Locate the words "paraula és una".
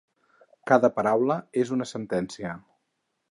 0.95-1.89